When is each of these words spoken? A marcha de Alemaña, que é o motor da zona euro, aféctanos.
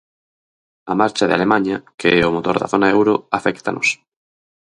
A 0.91 0.93
marcha 1.01 1.27
de 1.27 1.33
Alemaña, 1.37 1.77
que 1.99 2.09
é 2.21 2.23
o 2.25 2.35
motor 2.35 2.55
da 2.59 2.71
zona 2.73 2.87
euro, 2.97 3.13
aféctanos. 3.37 3.87